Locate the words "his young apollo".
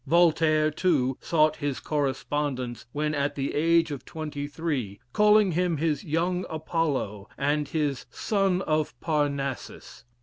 5.77-7.29